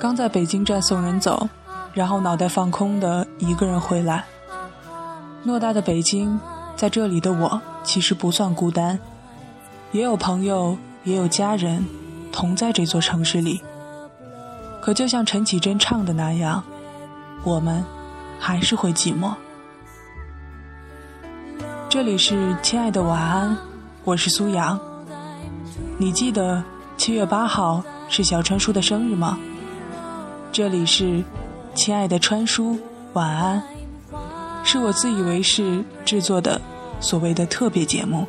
[0.00, 1.48] 刚在北京站送人走，
[1.92, 4.24] 然后脑袋放空的一个人回来。
[5.44, 6.38] 偌大的北京，
[6.78, 8.96] 在这里的我其实不算孤单，
[9.90, 11.84] 也有朋友，也有家人，
[12.30, 13.60] 同在这座城市里。
[14.80, 16.62] 可就像陈绮贞唱的那样，
[17.42, 17.84] 我们
[18.38, 19.34] 还是会寂寞。
[21.88, 23.58] 这里是亲爱的晚安，
[24.04, 24.78] 我是苏阳。
[25.96, 26.62] 你记得
[26.96, 29.36] 七月八号是小川叔的生日吗？
[30.52, 31.24] 这里是
[31.74, 32.78] 亲爱的川叔，
[33.14, 33.60] 晚安。
[34.64, 36.60] 是我自以为是制作的
[37.00, 38.26] 所谓的特别节目。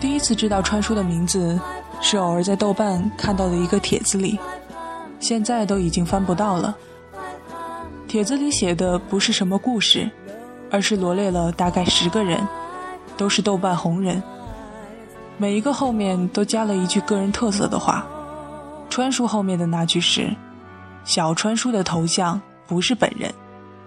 [0.00, 1.58] 第一次知道川叔的名字，
[2.00, 4.38] 是偶尔在豆瓣看到的一个帖子里，
[5.20, 6.76] 现在都已经翻不到了。
[8.08, 10.10] 帖子里写的不是什么故事，
[10.70, 12.46] 而是罗列了大概十个人，
[13.16, 14.20] 都是豆瓣红人，
[15.38, 18.04] 每一个后面都加了一句个人特色的话。
[18.90, 20.36] 川叔后面的那句是
[21.04, 23.32] ：“小川叔的头像不是本人。”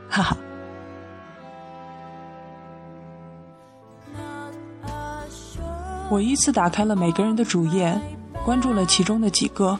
[0.09, 0.37] 哈哈。
[6.09, 7.99] 我依次打开了每个人的主页，
[8.45, 9.77] 关注了其中的几个，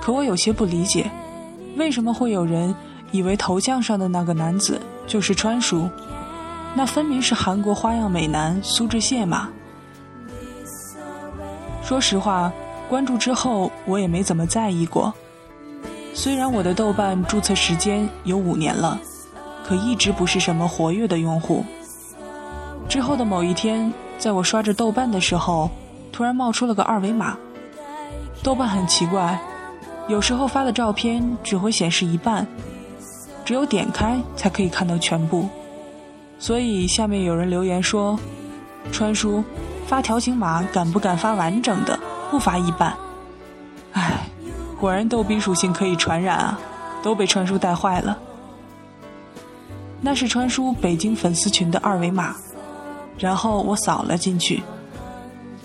[0.00, 1.10] 可我有些不理解，
[1.76, 2.74] 为什么会有人
[3.12, 5.88] 以为头像上的那个男子就是川叔？
[6.74, 9.50] 那分明是韩国花样美男苏志燮嘛！
[11.82, 12.50] 说实话。
[12.86, 15.12] 关注之后，我也没怎么在意过。
[16.16, 18.98] 虽然我的豆瓣注册时间有五年了，
[19.66, 21.64] 可一直不是什么活跃的用户。
[22.88, 25.68] 之后的某一天，在我刷着豆瓣的时候，
[26.12, 27.36] 突然冒出了个二维码。
[28.44, 29.38] 豆瓣很奇怪，
[30.06, 32.46] 有时候发的照片只会显示一半，
[33.44, 35.48] 只有点开才可以看到全部。
[36.38, 38.16] 所以下面有人留言说
[38.92, 39.42] ：“川叔，
[39.86, 41.98] 发条形码敢不敢发完整的？”
[42.30, 42.94] 不发一半，
[44.84, 46.60] 果然逗比属性可以传染啊，
[47.02, 48.18] 都被川叔带坏了。
[50.02, 52.36] 那是川叔北京粉丝群的二维码，
[53.16, 54.62] 然后我扫了进去。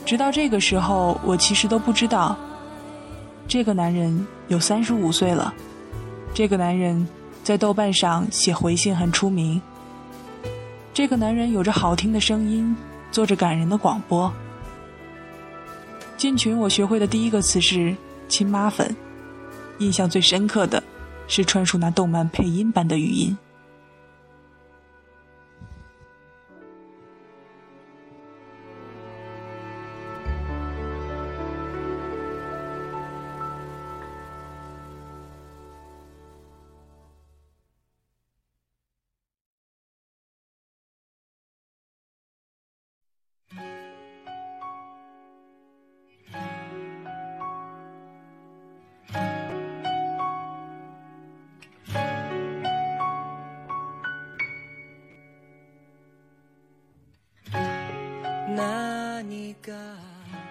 [0.06, 2.34] 直到这个时候，我其实都不知道，
[3.46, 5.54] 这个男人有三十五岁了，
[6.34, 7.06] 这个男人
[7.44, 9.62] 在豆瓣上写回信很出名，
[10.94, 12.74] 这个男人有着好听的声音，
[13.12, 14.32] 做着感人的广播。
[16.16, 17.94] 进群，我学会的第一个词是
[18.30, 18.96] “亲妈粉”，
[19.80, 20.82] 印象最深刻的
[21.28, 23.38] 是川叔那动漫配音般的语音。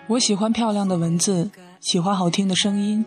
[0.09, 1.51] 我喜欢漂亮的文字，
[1.81, 3.05] 喜欢好听的声音。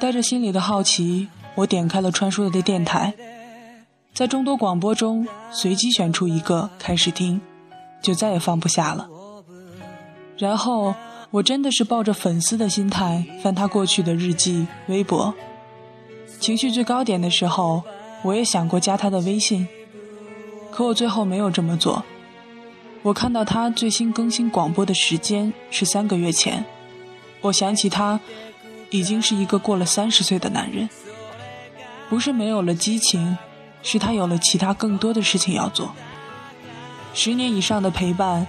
[0.00, 3.14] 带着心里的好奇，我点开了川叔的电台，
[4.14, 7.40] 在众多广播中随机选出一个开始听，
[8.02, 9.08] 就再也放不下了。
[10.38, 10.94] 然后
[11.30, 15.34] 我真的是抱着粉丝的心态翻他过去的日记、微博。
[16.40, 17.82] 情绪最高点的时候，
[18.22, 19.68] 我也想过加他的微信，
[20.72, 22.02] 可我最后没有这么做。
[23.02, 26.64] 我看到他最新更新广播的时间是三个月前，
[27.40, 28.20] 我想起他
[28.90, 30.86] 已经是一个过了三十岁的男人，
[32.10, 33.38] 不是没有了激情，
[33.82, 35.94] 是他有了其他更多的事情要做。
[37.14, 38.46] 十年以上的陪伴，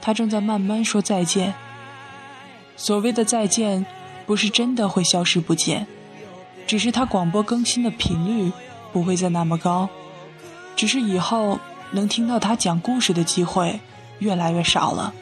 [0.00, 1.54] 他正在慢慢说再见。
[2.76, 3.86] 所谓的再见，
[4.26, 5.86] 不是真的会消失不见，
[6.66, 8.52] 只是他广播更新的频率
[8.92, 9.88] 不会再那么高，
[10.74, 11.60] 只是以后。
[11.92, 13.80] 能听到他讲故事的机会
[14.18, 15.12] 越来越少了。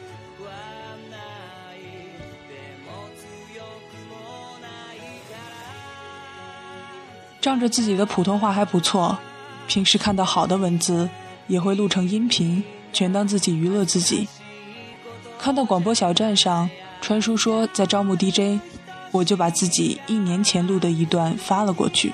[7.41, 9.17] 仗着自己的普通话还不错，
[9.67, 11.07] 平时看到好的文字
[11.45, 14.27] 也会录成音频，全当自己娱乐自己。
[15.37, 16.67] 看到广播小站上
[17.01, 18.59] 川叔说在招募 DJ，
[19.11, 22.11] 我就把自己一年前录的一段发了过去。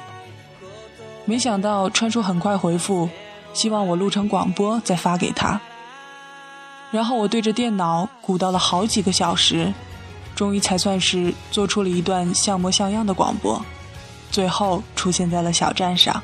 [1.23, 3.07] 没想到川叔很快回复，
[3.53, 5.59] 希望我录成广播再发给他。
[6.91, 9.73] 然后我对着电脑鼓捣了好几个小时，
[10.35, 13.63] 终于才算是做出了一段像模像样的广播，
[14.29, 16.21] 最后出现在了小站上。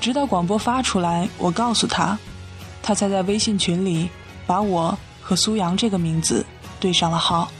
[0.00, 2.18] 直到广播发出来，我告诉他，
[2.82, 4.08] 他才在微信群里
[4.46, 6.46] 把我和苏阳这个名字
[6.78, 7.50] 对上了号。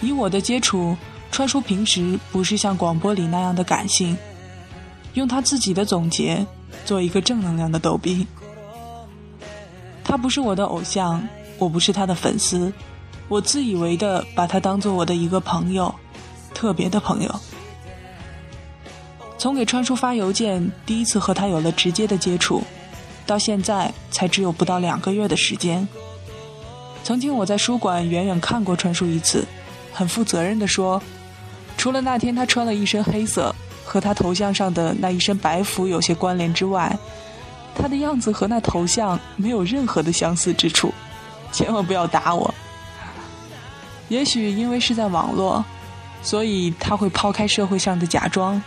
[0.00, 0.96] 以我的接触，
[1.30, 4.16] 川叔平时不是像广播里那样的感性，
[5.14, 6.46] 用他自己的总结，
[6.84, 8.26] 做一个正能量的逗逼。
[10.04, 11.26] 他不是我的偶像，
[11.58, 12.72] 我不是他的粉丝，
[13.28, 15.94] 我自以为的把他当做我的一个朋友，
[16.52, 17.40] 特别的朋友。
[19.38, 22.62] 从给川叔发邮件，第一次和他有了直接的接触，
[23.26, 25.86] 到现在才只有不到两个月的时间。
[27.02, 29.46] 曾经我在书馆远远看过川叔一次。
[29.92, 31.02] 很负责任地说，
[31.76, 33.54] 除了那天他穿了一身黑色，
[33.90, 36.96] 和他头像上的那一身白服有些关联之外，
[37.74, 40.94] 他的样子和那头像没有任何的相似之处。
[41.50, 42.54] 千万不要打我。
[44.08, 45.64] 也许因为是在网络，
[46.22, 48.62] 所以他会抛开社会上的假装，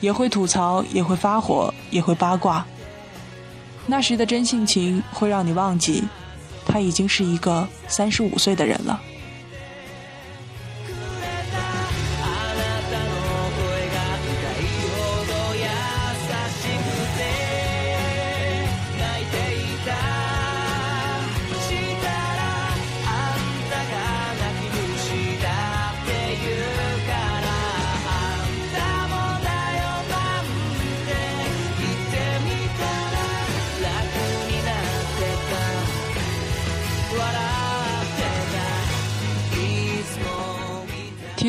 [0.00, 2.66] 也会吐槽，也会发火，也会八卦。
[3.86, 6.02] 那时的真性情会让你忘记，
[6.66, 9.00] 他已经是一个三十五岁的人了。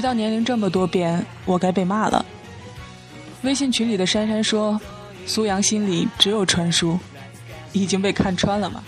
[0.01, 2.25] 到年龄这么多遍，我该被骂了。
[3.43, 4.79] 微信群里的珊珊说
[5.25, 6.99] ：“苏阳心里只有川叔，
[7.71, 8.83] 已经被看穿了吗？”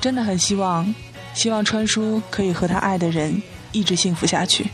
[0.00, 0.94] 真的很希望，
[1.34, 4.66] 希望川叔可以和他爱的人一直幸福下去。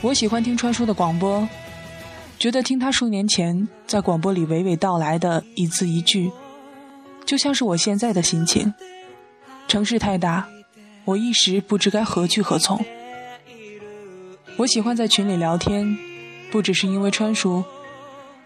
[0.00, 1.48] 我喜欢听川叔的广播，
[2.38, 6.30] 觉得听他数年前在广播里娓娓道来的一字一句，
[7.24, 8.72] 就像是我现在的心情。
[9.66, 10.48] 城市太大，
[11.04, 12.84] 我一时不知该何去何从。
[14.58, 15.96] 我喜欢在群里聊天，
[16.50, 17.62] 不只是因为川叔，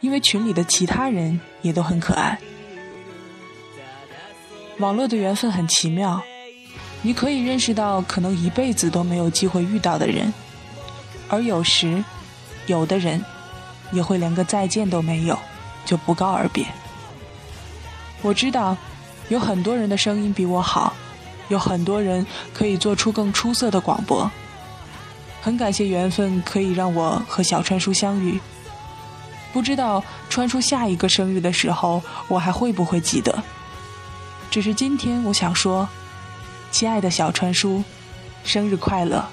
[0.01, 2.39] 因为群里的其他人也都很可爱。
[4.77, 6.23] 网络的缘分很奇妙，
[7.01, 10.31] 你可以认识到可能一辈子都没有机会遇到的人，
[11.31, 12.05] 而有时，
[12.67, 13.25] 有的人
[13.91, 15.39] 也会连个再见都没有，
[15.87, 16.67] 就不告而别。
[18.21, 18.77] 我知道，
[19.31, 20.93] 有很多人的声音比我好，
[21.49, 24.31] 有很多人可以做出更出色的广播。
[25.43, 28.41] 很感谢缘分可以让我和小川叔相遇。
[29.53, 33.43] 不知道川叔下一个生日的时候，我还会不会记得？
[34.49, 35.89] 只是今天我想说，
[36.71, 37.83] 亲爱的小川叔，
[38.45, 39.29] 生日快乐！